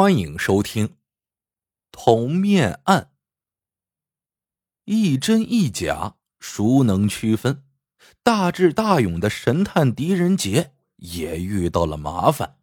[0.00, 0.86] 欢迎收听
[1.90, 3.02] 《铜面案》。
[4.84, 7.64] 一真一假，孰能区分？
[8.22, 12.58] 大智大勇的神探狄仁杰也遇到了麻烦。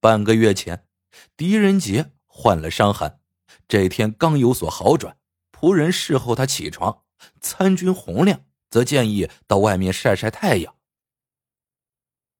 [0.00, 0.88] 半个月前，
[1.36, 3.20] 狄仁杰患了伤寒，
[3.68, 5.16] 这天刚有所好转，
[5.52, 7.04] 仆人侍候他起床。
[7.40, 10.74] 参军洪亮则建议到外面晒晒太阳。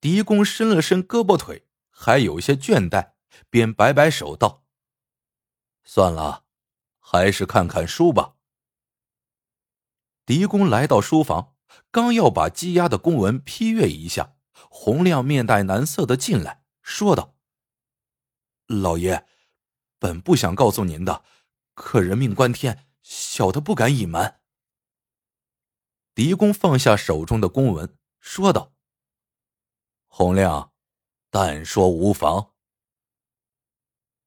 [0.01, 1.69] 狄公伸了伸胳膊腿。
[1.97, 3.13] 还有些倦怠，
[3.51, 4.65] 便摆摆手道
[5.85, 6.45] ：“算了，
[6.99, 8.37] 还是看看书吧。”
[10.27, 11.55] 狄公来到书房，
[11.91, 14.37] 刚要把积压的公文批阅一下，
[14.71, 17.35] 洪亮面带难色的进来，说道
[18.67, 19.27] ：“老爷，
[19.99, 21.25] 本不想告诉您的，
[21.75, 24.41] 可人命关天，小的不敢隐瞒。”
[26.15, 28.73] 狄公放下手中的公文，说道
[30.07, 30.71] ：“洪亮。”
[31.29, 32.54] 但说无妨。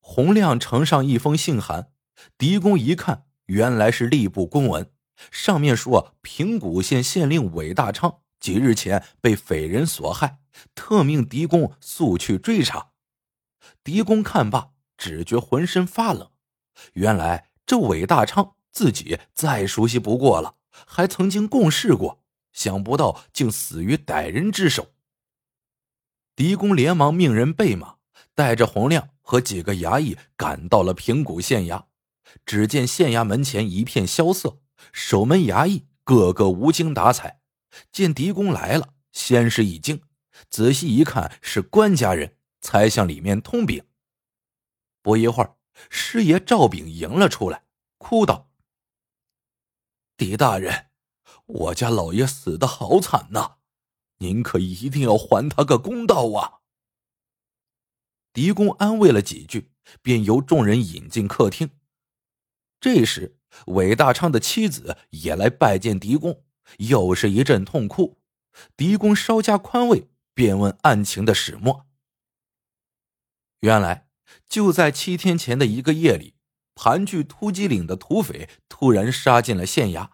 [0.09, 1.91] 洪亮呈上一封信函，
[2.37, 4.89] 狄公一看，原来是吏部公文，
[5.31, 10.39] 上面说平谷县县令韦大昌几日前被匪人所害，
[10.73, 12.91] 特命狄公速去追查。
[13.83, 16.31] 狄公看罢，只觉浑身发冷。
[16.93, 20.55] 原来这韦大昌自己再熟悉不过了，
[20.87, 24.93] 还曾经共事过，想不到竟死于歹人之手。
[26.33, 27.96] 狄公连忙命人备马，
[28.37, 31.85] 带着洪亮和几个衙役赶到了平谷县衙。
[32.45, 34.59] 只见县衙门前一片萧瑟，
[34.93, 37.41] 守门衙役个个无精打采。
[37.91, 40.03] 见狄公来了，先是一惊，
[40.51, 43.83] 仔细一看是官家人，才向里面通禀。
[45.01, 45.55] 不一会儿，
[45.89, 47.63] 师爷赵炳迎了出来，
[47.97, 48.51] 哭道
[50.15, 50.87] ：“狄大人，
[51.45, 53.55] 我家老爷死的好惨呐！”
[54.19, 56.56] 您可一定要还他个公道啊！
[58.37, 59.71] 狄公安慰了几句，
[60.03, 61.71] 便由众人引进客厅。
[62.79, 66.43] 这时，韦大昌的妻子也来拜见狄公，
[66.77, 68.19] 又是一阵痛哭。
[68.75, 71.87] 狄公稍加宽慰，便问案情的始末。
[73.61, 74.07] 原来，
[74.47, 76.35] 就在七天前的一个夜里，
[76.75, 80.09] 盘踞突击岭的土匪突然杀进了县衙，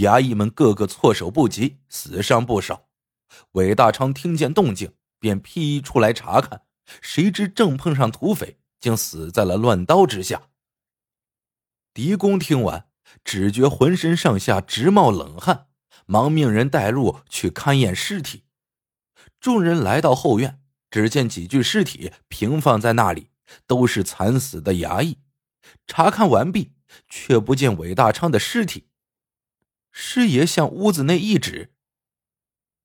[0.00, 2.88] 衙役们个个措手不及，死伤不少。
[3.52, 6.62] 韦大昌听见动静，便披衣出来查看，
[7.00, 10.48] 谁知正碰上土匪，竟死在了乱刀之下。
[11.92, 12.88] 狄公听完，
[13.24, 15.68] 只觉浑身上下直冒冷汗，
[16.06, 18.44] 忙命人带路去勘验尸体。
[19.40, 20.60] 众人来到后院，
[20.90, 23.30] 只见几具尸体平放在那里，
[23.66, 25.18] 都是惨死的衙役。
[25.86, 26.72] 查看完毕，
[27.08, 28.88] 却不见韦大昌的尸体。
[29.90, 31.72] 师爷向屋子内一指。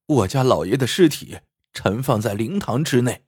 [0.07, 1.39] 我家老爷的尸体
[1.73, 3.25] 陈放在灵堂之内。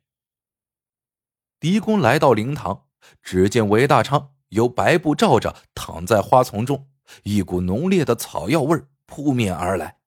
[1.63, 2.87] 狄公来到灵堂，
[3.21, 6.89] 只见韦大昌由白布罩着躺在花丛中，
[7.23, 9.99] 一股浓烈的草药味扑面而来。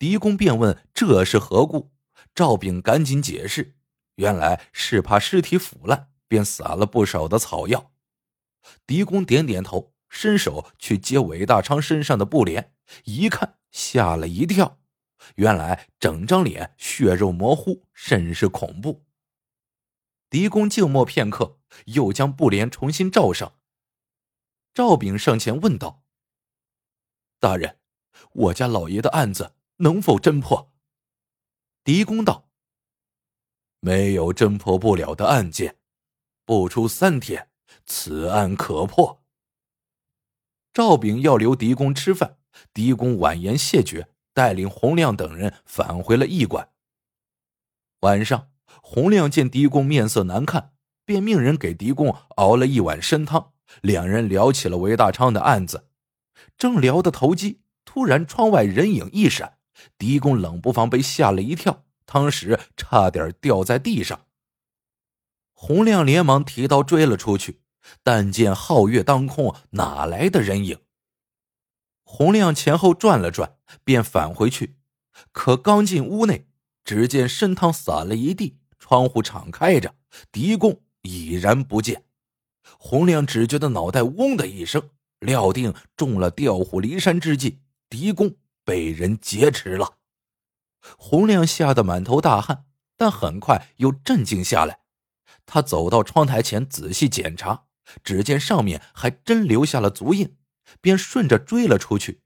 [0.00, 1.92] 狄公便问这是何故，
[2.34, 3.76] 赵炳赶紧解释，
[4.16, 7.92] 原来是怕尸体腐烂，便撒了不少的草药。
[8.84, 12.72] 狄公点点头，伸手去接韦大昌身上的布帘，
[13.04, 14.80] 一看吓了一跳。
[15.36, 19.04] 原来整张脸血肉模糊，甚是恐怖。
[20.30, 23.58] 狄公静默片刻，又将布帘重新罩上。
[24.72, 26.04] 赵炳上前问道
[27.38, 27.78] ：“大人，
[28.32, 30.72] 我家老爷的案子能否侦破？”
[31.84, 32.48] 狄公道
[33.80, 35.76] ：“没有侦破不了的案件，
[36.44, 37.50] 不出三天，
[37.84, 39.24] 此案可破。”
[40.72, 42.38] 赵炳要留狄公吃饭，
[42.72, 44.08] 狄公婉言谢绝。
[44.32, 46.72] 带领洪亮等人返回了驿馆。
[48.02, 48.52] 晚上，
[48.82, 50.72] 洪亮见狄公面色难看，
[51.04, 53.52] 便命人给狄公熬了一碗参汤。
[53.82, 55.86] 两人聊起了韦大昌的案子，
[56.58, 59.58] 正聊得投机，突然窗外人影一闪，
[59.96, 64.26] 狄公冷不防被吓了一跳，当时差点掉在地上。
[65.52, 67.60] 洪亮连忙提刀追了出去，
[68.02, 70.78] 但见皓月当空，哪来的人影？
[72.02, 74.78] 洪亮前后转了转，便返回去。
[75.32, 76.48] 可刚进屋内，
[76.82, 78.58] 只见参汤洒了一地，
[78.90, 79.94] 窗户敞开着，
[80.32, 82.02] 狄公已然不见。
[82.76, 84.90] 洪亮只觉得脑袋嗡的一声，
[85.20, 88.34] 料定中了调虎离山之计，狄公
[88.64, 89.98] 被人劫持了。
[90.98, 92.64] 洪亮吓得满头大汗，
[92.96, 94.80] 但很快又镇静下来。
[95.46, 97.66] 他走到窗台前仔细检查，
[98.02, 100.36] 只见上面还真留下了足印。
[100.80, 102.22] 便顺着追了出去，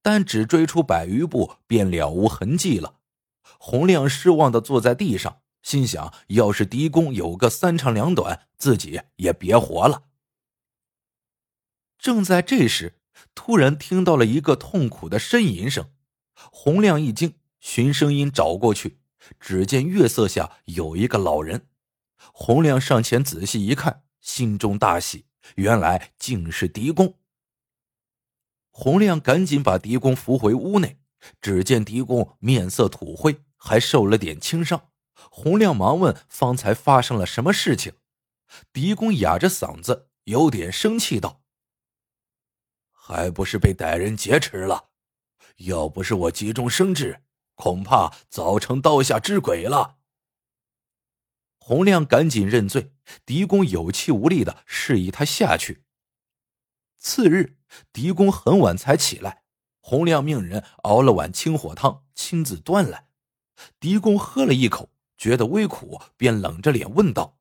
[0.00, 2.96] 但只追出百余步，便了无痕迹了。
[3.58, 10.04] 洪亮失望的坐在地上，心想：要是狄公有个三长两短，自己也别活了。
[11.98, 13.00] 正在这时，
[13.34, 15.90] 突然听到了一个痛苦的呻吟声。
[16.50, 19.00] 洪亮一惊，循声音找过去，
[19.38, 21.66] 只见月色下有一个老人。
[22.32, 27.18] 洪亮上前仔细一看，心中大喜，原来竟是狄公。
[28.70, 30.98] 洪亮赶紧把狄公扶回屋内，
[31.42, 34.89] 只见狄公面色土灰，还受了点轻伤。
[35.30, 37.94] 洪亮忙问：“方才发生了什么事情？”
[38.72, 41.42] 狄公哑着嗓子，有点生气道
[42.90, 44.90] ：“还不是被歹人劫持了？
[45.58, 47.22] 要不是我急中生智，
[47.54, 49.98] 恐怕早成刀下之鬼了。”
[51.58, 52.92] 洪亮赶紧认罪，
[53.24, 55.84] 狄公有气无力的示意他下去。
[56.96, 57.58] 次日，
[57.92, 59.44] 狄公很晚才起来，
[59.80, 63.08] 洪亮命人熬了碗清火汤，亲自端来。
[63.78, 64.90] 狄公喝了一口。
[65.20, 67.38] 觉得微苦，便冷着脸问道：“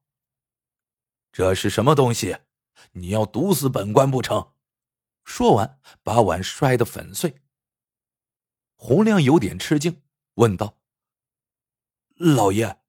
[1.32, 2.40] 这是什么东西？
[2.92, 4.52] 你要毒死本官不成？”
[5.24, 7.42] 说完，把碗摔得粉碎。
[8.76, 10.02] 洪亮有点吃惊，
[10.34, 10.78] 问道
[12.20, 12.82] ：“老爷，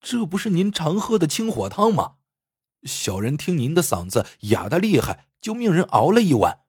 [0.00, 2.16] 这不是您常喝的清火汤吗？
[2.84, 6.64] 小人听您的嗓子哑的厉害，就命人熬了一碗。”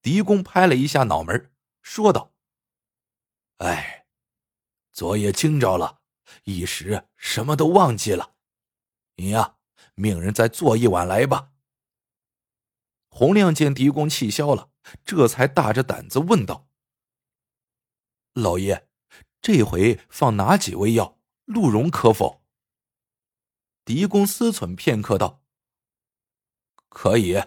[0.00, 1.52] 狄公拍了一下脑门，
[1.82, 2.32] 说道
[3.58, 3.98] ：“哎。”
[5.00, 6.02] 昨夜惊着了，
[6.44, 8.34] 一时什么都忘记了。
[9.16, 9.56] 你呀，
[9.94, 11.52] 命人再做一碗来吧。
[13.08, 14.68] 洪亮见狄公气消了，
[15.06, 16.68] 这才大着胆子问道
[18.36, 18.90] ：“老爷，
[19.40, 21.18] 这回放哪几味药？
[21.46, 22.42] 鹿茸可否？”
[23.86, 25.42] 狄公思忖片刻道
[26.90, 27.42] ：“可以，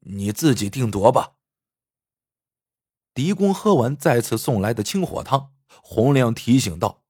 [0.00, 1.36] 你自己定夺吧。”
[3.14, 5.52] 狄公喝完再次送来的清火汤。
[5.82, 7.04] 洪亮提醒道：“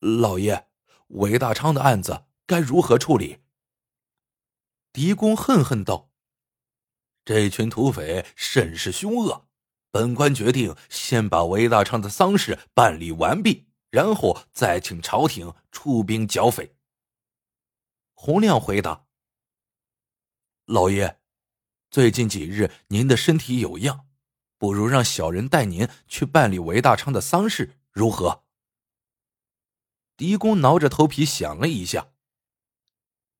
[0.00, 0.68] 老爷，
[1.08, 3.40] 韦大昌的案子该如何处理？”
[4.92, 6.10] 狄公恨恨道
[7.24, 9.48] ：“这群土匪甚是凶恶，
[9.90, 16.76] 本官决定先把韦大昌的丧事办理完毕，然后再请朝廷出兵剿匪。”
[18.14, 19.06] 洪亮回答
[20.64, 21.20] ：“老爷，
[21.90, 24.05] 最近几日您的身体有恙。”
[24.58, 28.44] 不如让小人带您去办理韦大昌的丧事，如何？
[30.16, 32.12] 狄公挠着头皮想了一下，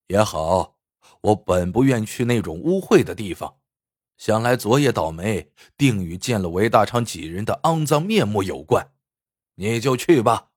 [0.07, 0.75] 也好。
[1.21, 3.57] 我本不愿去那种污秽的地方，
[4.17, 8.93] 想来昨夜倒霉，定与见了韦大昌几人的肮脏面目有关。
[9.55, 10.51] 你就去吧。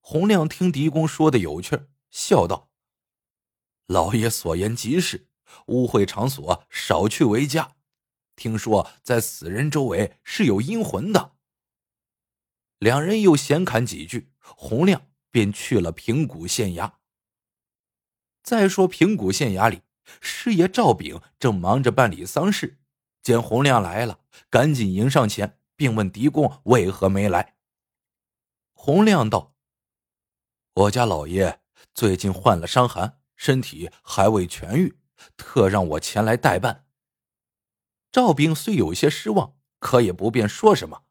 [0.00, 2.70] 洪亮听狄公说的有趣，笑道
[3.86, 5.26] ：“老爷所言极是，
[5.66, 7.74] 污秽场所少去为佳。”
[8.36, 11.32] 听说在死人周围是有阴魂的。
[12.78, 16.94] 两人又闲侃几句，洪亮便去了平谷县衙。
[18.42, 19.82] 再说平谷县衙里，
[20.20, 22.80] 师爷赵炳正忙着办理丧事，
[23.22, 24.18] 见洪亮来了，
[24.50, 27.54] 赶紧迎上前，并问狄公为何没来。
[28.72, 29.54] 洪亮道
[30.74, 31.60] ：“我家老爷
[31.94, 34.98] 最近患了伤寒，身体还未痊愈，
[35.36, 36.81] 特让我前来代办。”
[38.12, 41.04] 赵兵虽有些失望，可也不便说什么。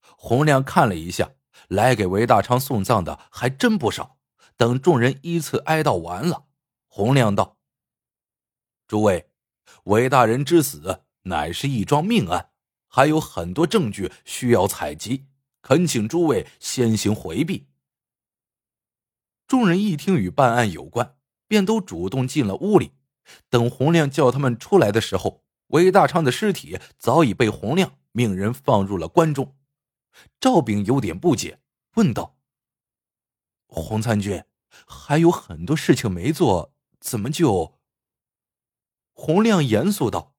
[0.00, 1.34] 洪亮看了一下，
[1.68, 4.18] 来给韦大昌送葬的还真不少。
[4.56, 6.46] 等众人依次哀悼完了，
[6.88, 7.58] 洪亮道
[8.86, 9.30] ：“诸位，
[9.84, 12.50] 韦大人之死乃是一桩命案，
[12.88, 15.26] 还有很多证据需要采集，
[15.62, 17.68] 恳请诸位先行回避。”
[19.46, 21.16] 众人一听与办案有关，
[21.46, 22.92] 便都主动进了屋里。
[23.48, 29.56] 等洪亮叫他们出来的时候，韦大昌的尸体早已被洪亮命人放入了棺中，
[30.38, 31.60] 赵炳有点不解，
[31.94, 32.36] 问道
[33.66, 34.44] ：“洪参军，
[34.86, 37.80] 还有很多事情没做，怎么就？”
[39.14, 40.34] 洪亮严肃道：“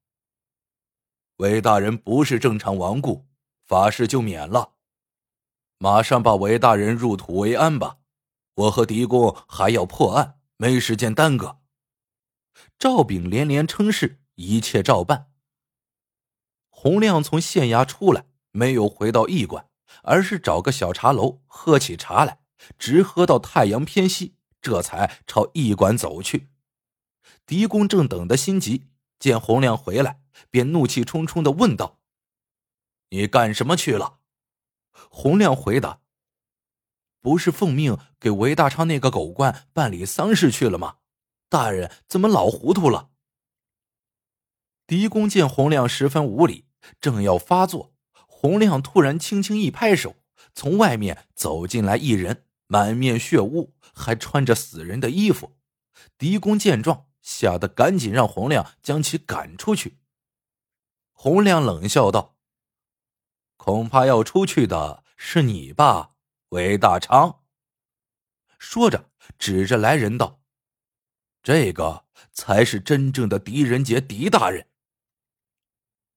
[1.36, 3.26] 韦大人不是正常亡故，
[3.64, 4.74] 法事就免了，
[5.78, 7.98] 马上把韦大人入土为安吧。
[8.54, 11.60] 我和狄公还要破案，没时间耽搁。”
[12.78, 14.22] 赵炳连连称是。
[14.36, 15.30] 一切照办。
[16.70, 19.68] 洪亮从县衙出来，没有回到驿馆，
[20.02, 22.40] 而是找个小茶楼喝起茶来，
[22.78, 26.50] 直喝到太阳偏西，这才朝驿馆走去。
[27.44, 28.88] 狄公正等得心急，
[29.18, 31.98] 见洪亮回来，便怒气冲冲的问道
[33.10, 34.18] ：“你干什么去了？”
[35.10, 36.00] 洪亮回答
[37.20, 40.98] ：“不是奉命给韦大昌那个狗官办理丧事去了吗？
[41.48, 43.10] 大人怎么老糊涂了？”
[44.86, 46.66] 狄公见洪亮十分无礼，
[47.00, 47.92] 正要发作，
[48.28, 50.14] 洪亮突然轻轻一拍手，
[50.54, 55.56] 从外面走进来一人，满面血污，还穿着死人的衣服。
[56.16, 59.98] 狄公见状，吓得赶紧让洪亮将其赶出去。
[61.12, 62.36] 洪亮冷笑道
[63.56, 66.12] ：“恐怕要出去的是你吧，
[66.50, 67.40] 韦大昌。”
[68.56, 70.40] 说着，指着来人道
[71.42, 74.68] ：“这个才是真正的狄仁杰，狄大人。”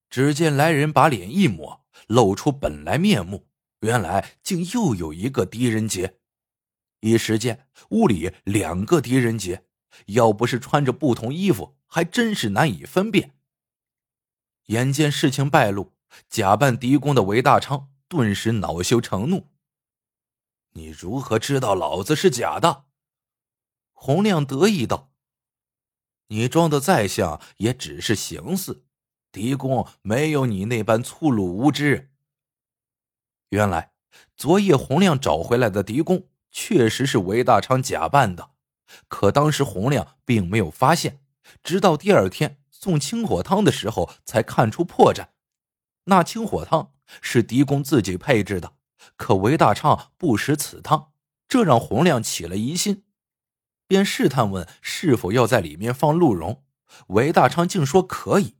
[0.09, 3.47] 只见来人把脸一抹，露出本来面目，
[3.81, 6.19] 原来竟又有一个狄仁杰。
[7.01, 9.65] 一时间，屋里两个狄仁杰，
[10.07, 13.35] 要不是穿着不同衣服，还真是难以分辨。
[14.65, 15.93] 眼见事情败露，
[16.27, 19.47] 假扮狄公的韦大昌顿时恼羞成怒
[20.73, 22.85] ：“你如何知道老子是假的？”
[23.93, 25.11] 洪亮得意道
[26.27, 28.85] ：“你装的再像，也只是形似。
[29.31, 32.11] 狄公没有你那般粗鲁无知。”
[33.49, 33.91] 原来，
[34.35, 36.27] 昨夜洪亮找回来的狄公。
[36.51, 38.49] 确实是韦大昌假扮的，
[39.07, 41.21] 可当时洪亮并没有发现，
[41.61, 45.27] 直到第二天送清火汤的时候才看出破绽。
[46.05, 48.73] 那清火汤是狄公自己配制的，
[49.15, 51.11] 可韦大昌不识此汤，
[51.47, 53.03] 这让洪亮起了疑心，
[53.85, 56.63] 便试探问是否要在里面放鹿茸。
[57.09, 58.55] 韦大昌竟说可以。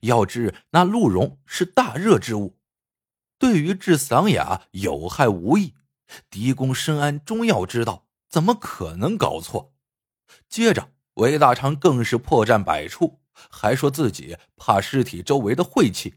[0.00, 2.58] 要知那鹿茸是大热之物，
[3.38, 5.74] 对于治嗓哑有害无益。
[6.30, 9.74] 狄公深谙中药之道，怎么可能搞错？
[10.48, 16.16] 接着，韦大昌更是破绽百出，还说自己怕尸体周围的晦气。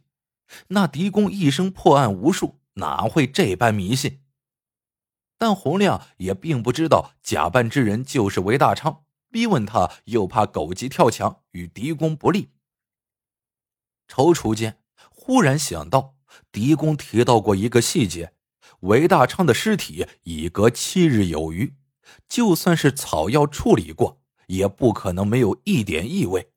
[0.67, 4.21] 那狄公一生破案无数，哪会这般迷信？
[5.37, 12.51] 但洪亮也并不知道假扮之人就是韦大昌，逼问他又怕狗急跳墙，与狄公不利。
[14.09, 16.15] 踌躇间，忽然想到
[16.51, 18.33] 狄公提到过一个细节。
[18.81, 21.75] 韦大昌的尸体已隔七日有余，
[22.27, 26.51] 就算是草药处理过，也不可能没有一点异味。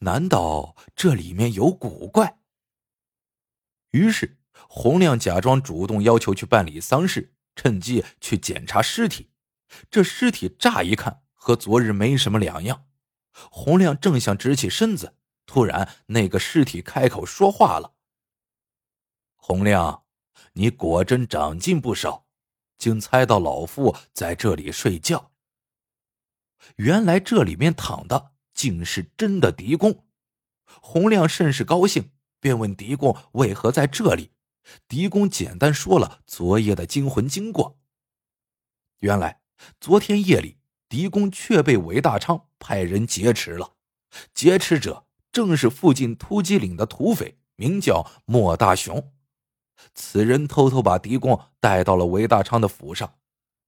[0.00, 2.38] 难道这里面有古怪？
[3.90, 9.30] 于是洪亮假装主动要求去办理丧事，趁机去检查尸体。
[9.90, 12.86] 这尸体乍一看和昨日没什么两样。
[13.50, 15.14] 洪亮正想直起身子，
[15.46, 17.94] 突然那个尸体开口说话了
[19.36, 20.02] ：“洪亮。”
[20.52, 22.26] 你果真长进不少，
[22.78, 25.32] 竟猜到老夫在这里睡觉。
[26.76, 30.04] 原来这里面躺的竟是真的狄公。
[30.80, 32.10] 洪亮甚是高兴，
[32.40, 34.32] 便问狄公为何在这里。
[34.88, 37.78] 狄公简单说了昨夜的惊魂经过。
[38.98, 39.40] 原来
[39.78, 43.74] 昨天夜里，狄公却被韦大昌派人劫持了。
[44.34, 45.05] 劫持者
[45.36, 49.12] 正是附近突击岭的土匪，名叫莫大雄。
[49.92, 53.18] 此人偷偷把狄公带到了韦大昌的府上，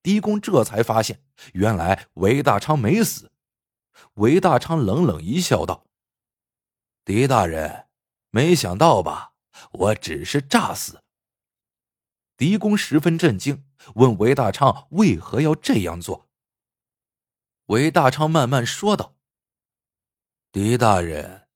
[0.02, 1.22] 狄公这才发现，
[1.52, 3.30] 原来韦大昌没死。
[4.14, 5.84] 韦大昌冷冷一笑，道
[7.04, 7.88] ：“狄大人，
[8.30, 9.34] 没想到吧？
[9.72, 11.02] 我只是诈死。”
[12.38, 16.30] 狄公十分震惊，问韦大昌为何要这样做。
[17.66, 19.16] 韦大昌慢慢说道
[20.50, 21.47] ：“狄大人，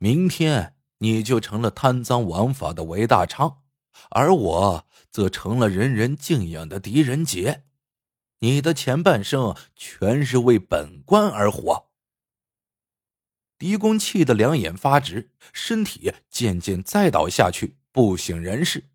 [0.00, 3.58] 明天你就成了贪赃枉法的韦大昌。”
[4.10, 7.64] 而我则成了人人敬仰的狄仁杰，
[8.38, 11.90] 你的前半生全是为本官而活。
[13.58, 18.88] 狄公气得两眼发直，身体渐渐栽倒下去，不省人事。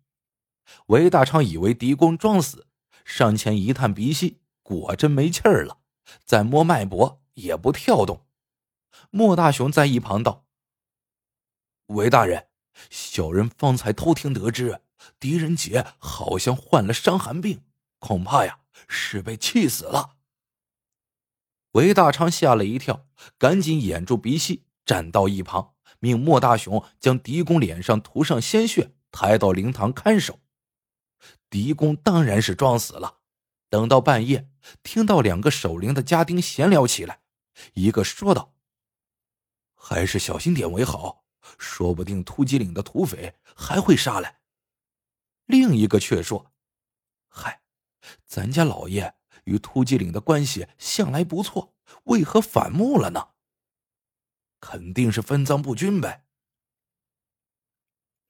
[0.86, 2.66] 韦大昌以为狄公装死，
[3.04, 5.78] 上前一探鼻息，果真没气儿了，
[6.24, 8.26] 再摸脉搏也不跳动。
[9.10, 10.45] 莫大雄在一旁道
[11.86, 12.48] ：“韦大人，
[12.90, 14.80] 小人方才偷听得知。”
[15.20, 17.62] 狄仁杰好像患了伤寒病，
[18.00, 20.16] 恐怕呀是被气死了。
[21.72, 23.06] 韦大昌吓了一跳，
[23.38, 30.40] 赶紧掩住鼻息，站到一旁，命莫大雄将狄公脸上涂上鲜血，抬到灵堂看守。
[31.48, 33.18] 狄公当然是装死了。
[33.68, 34.48] 等到半夜，
[34.82, 37.20] 听到两个守灵的家丁闲聊起来，
[37.74, 38.54] 一个说道
[39.76, 41.25] ：“还是小心点为好，
[41.58, 44.40] 说不定突击岭的土匪还会杀来。”
[45.46, 46.52] 另一个却说
[47.28, 47.62] ：“嗨，
[48.24, 51.74] 咱家老爷与突击岭的关系向来不错，
[52.04, 53.28] 为何反目了呢？
[54.60, 56.24] 肯定是分赃不均呗。”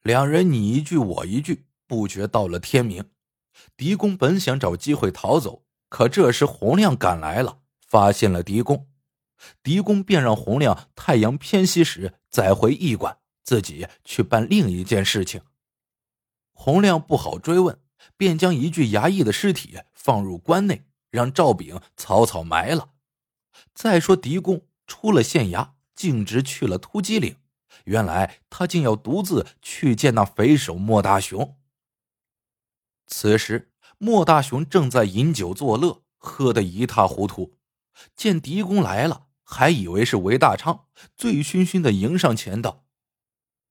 [0.02, 3.10] 两人你一句我一句，不觉到了天明。
[3.76, 8.88] 狄公本想找机会逃走，可这时洪亮赶来了，发现了狄公。
[9.62, 15.42] 狄公便让洪亮太阳偏西时再回驿馆，自己去办另一件事情。
[16.52, 17.78] 洪亮不好追问，
[18.16, 22.90] 便将一具衙役的尸体放入棺内，让赵炳草草埋了。
[23.74, 27.36] 再说狄公出了县衙，径直去了突击岭。
[27.84, 31.56] 原来他竟要独自去见那匪首莫大雄。
[33.06, 37.56] 此时莫大雄正在饮酒作乐，喝得一塌糊涂。
[38.14, 42.84] 见狄公来了，还以为是韦大昌，醉醺醺的迎上前道：“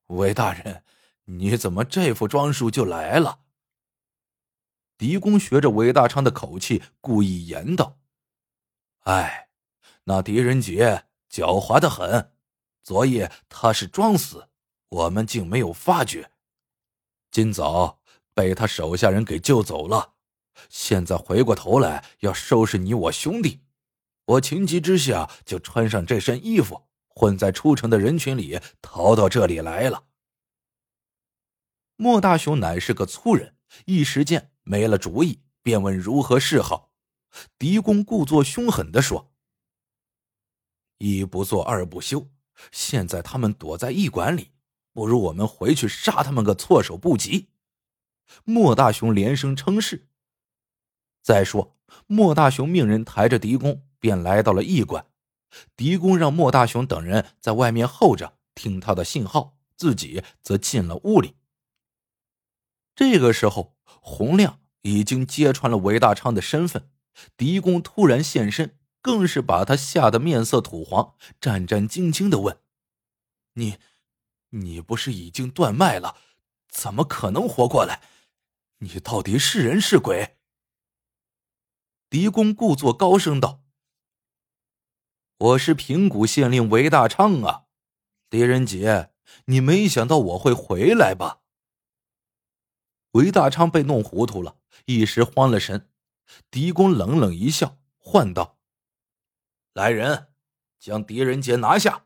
[0.08, 0.84] 韦大人，
[1.26, 3.42] 你怎么这副装束就来了？”
[4.98, 8.00] 狄公学着韦大昌的口气，故意言道
[9.04, 9.50] ：“哎，
[10.06, 12.32] 那狄仁杰狡猾的很。”
[12.86, 14.48] 昨夜他是装死，
[14.90, 16.32] 我们竟没有发觉。
[17.32, 18.00] 今早
[18.36, 20.14] 被他手下人给救走了，
[20.70, 23.65] 现在回过头来要收拾你我兄弟，
[24.26, 30.06] 我情急之下就穿上这身衣服，混在出城的人群里逃到这里来了。
[31.96, 33.56] 莫大雄乃是个粗人，
[33.86, 36.92] 一时间没了主意，便问如何是好。
[37.58, 39.34] 狄公故作凶狠的说
[41.00, 42.30] ：“一不做二不休。”
[42.72, 44.52] 现在他们躲在驿馆里，
[44.94, 47.50] 不如我们回去杀他们个措手不及。
[48.46, 50.08] 莫大雄连声称是。
[51.22, 51.76] 再说，
[52.08, 55.08] 莫大雄命人抬着狄公，便来到了驿馆。
[55.76, 61.34] 狄公让莫大雄等人在外面候着，听他的信号，自己则进了屋里。
[62.96, 66.92] 这个时候，洪亮已经揭穿了韦大昌的身份，
[67.36, 68.78] 狄公突然现身。
[69.02, 72.58] 更是把他吓得面色土黄，战战兢兢的问
[73.54, 73.78] ：“你，
[74.50, 76.18] 你不是已经断脉了，
[76.68, 78.02] 怎么可能活过来？
[78.80, 80.38] 你到底是人是鬼？”
[82.10, 83.62] 狄公故作高声道
[85.38, 87.66] ：“我是平谷县令韦大昌啊，
[88.30, 89.12] 狄仁杰，
[89.46, 91.42] 你没想到我会回来吧？”
[93.12, 95.90] 韦大昌被弄糊涂了，一时慌了神。
[96.50, 98.58] 狄公冷冷一笑，唤道。
[99.74, 100.28] 来人，
[100.80, 102.06] 将狄仁杰拿下！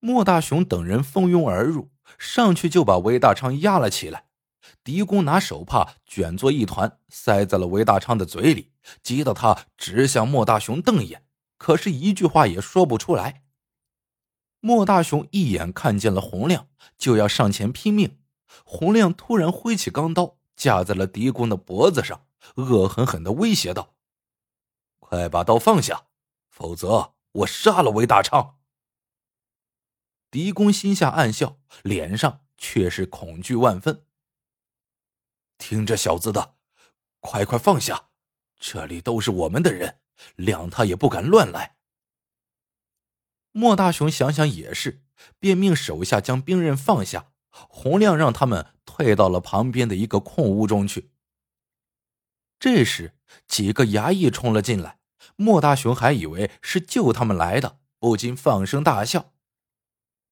[0.00, 4.26] 莫大雄等人蜂拥而入，上去就把韦大昌压了起来。
[4.82, 11.24] 狄公拿手帕卷作一团，塞在了韦大昌的嘴里，急得他直向莫大雄瞪眼，
[11.58, 13.44] 可是一句话也说不出来。
[14.60, 18.18] 莫大雄一眼看见了洪亮，就要上前拼命。
[18.64, 23.94] 洪亮突然挥起钢刀，架在了狄公的脖子上，恶狠狠的威胁道
[24.98, 26.06] ：“快把刀放下！”
[26.48, 28.58] 否则，我杀了韦大昌。
[30.30, 34.04] 狄公心下暗笑，脸上却是恐惧万分。
[35.56, 36.56] 听这小子的，
[37.20, 38.08] 快快放下！
[38.58, 40.00] 这里都是我们的人，
[40.36, 41.76] 谅他也不敢乱来。
[43.52, 45.02] 莫大雄想想也是，
[45.38, 47.32] 便命手下将兵刃放下。
[47.50, 51.10] 洪亮让他们退到了旁边的一个空屋中去。
[52.60, 53.14] 这时，
[53.48, 55.00] 几个衙役冲了进来。
[55.34, 59.32] 莫大雄还以为是救他们来的，不禁放声大笑。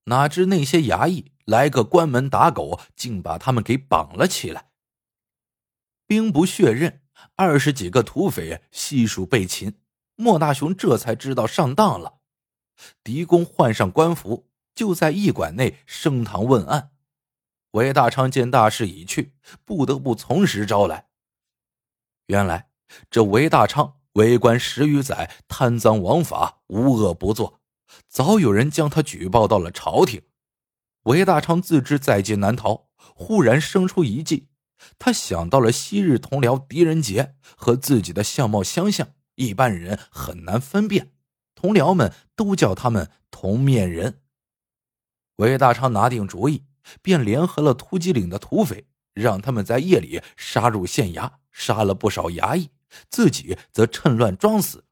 [0.04, 4.70] 哪知那些衙役来个关门打狗，竟把他们给绑了起来。
[6.06, 7.02] 兵不血刃，
[7.34, 9.74] 二十几个土匪悉数被擒。
[10.16, 12.20] 莫大雄这才知道上当了。
[13.02, 16.92] 狄公换上官服，就在驿馆内升堂问案。
[17.72, 21.08] 韦大昌见大势已去，不得不从实招来。
[22.26, 22.70] 原来
[23.10, 23.94] 这韦大昌。
[24.16, 27.60] 为官十余载，贪赃枉法，无恶不作，
[28.08, 30.22] 早有人将他举报到了朝廷。
[31.02, 34.48] 韦大昌自知在劫难逃，忽然生出一计，
[34.98, 41.12] 他想到了昔日同僚狄仁杰和自己的相貌相像，一般人很难分辨，
[41.54, 44.20] 同僚们都叫他们同面人。
[45.36, 46.64] 韦大昌拿定主意，
[47.02, 52.70] 便联合了突击岭的土匪，让他们在夜里杀入县衙，杀了不少衙役。
[53.10, 54.84] 自己则趁乱装死。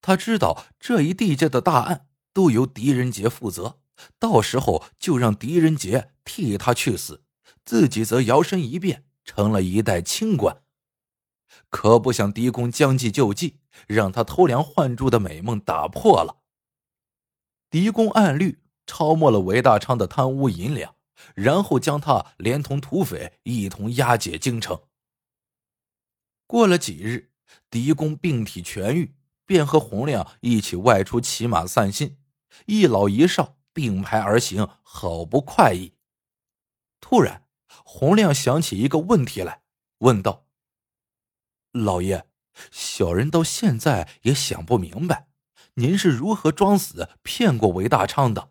[0.00, 3.80] 他知道这一地界的大案都由狄仁杰负责，
[4.18, 7.24] 到时候就让狄仁杰替他去死，
[7.66, 10.62] 自己则摇身一变成了一代清官。
[11.68, 16.38] 可不想狄公将计就计，让他偷梁换柱的美梦打破了。
[17.68, 20.94] 狄公按律抄没了韦大昌的贪污银两，
[21.34, 24.80] 然后将他连同土匪一同押解京城。
[26.46, 27.32] 过了几日，
[27.68, 32.18] 狄公病体痊愈，便和洪亮一起外出骑马散心。
[32.66, 35.94] 一老一少并排而行，好不快意。
[37.00, 37.45] 突然，
[37.84, 39.62] 洪亮想起一个问题来，
[39.98, 40.46] 问道
[41.72, 42.26] ：“老爷，
[42.70, 45.28] 小人到现在也想不明白，
[45.74, 48.50] 您是如何装死骗过韦大昌的？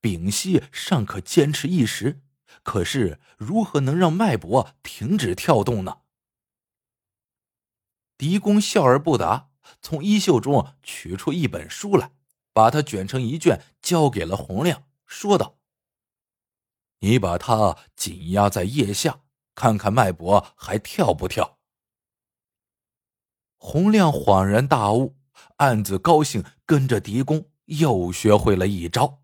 [0.00, 2.22] 屏息尚可坚持一时，
[2.62, 5.98] 可是如何能让脉搏停止跳动呢？”
[8.18, 9.50] 狄公笑而不答，
[9.82, 12.12] 从衣袖中取出一本书来，
[12.52, 15.55] 把它卷成一卷，交给了洪亮，说道
[17.06, 19.22] ：“你把它紧压在腋下，
[19.54, 21.60] 看看脉搏还跳不跳。”
[23.56, 25.16] 洪亮恍然大悟，
[25.58, 29.22] 暗自高兴，跟着狄公又学会了一招。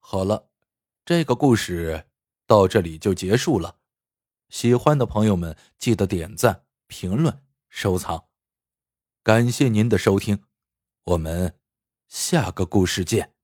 [0.00, 0.50] 好了，
[1.04, 2.08] 这个故事
[2.46, 3.78] 到这里就结束了。
[4.48, 8.28] 喜欢的朋友们，记得点赞、评论、收藏，
[9.22, 10.42] 感谢您的收听，
[11.04, 11.58] 我们
[12.08, 13.37] 下个故事见。